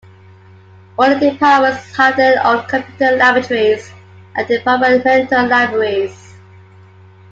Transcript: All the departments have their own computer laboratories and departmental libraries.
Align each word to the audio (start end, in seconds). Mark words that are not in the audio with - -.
All 0.97 1.09
the 1.13 1.29
departments 1.29 1.95
have 1.95 2.17
their 2.17 2.43
own 2.43 2.63
computer 2.65 3.17
laboratories 3.17 3.91
and 4.35 4.47
departmental 4.47 5.47
libraries. 5.47 6.33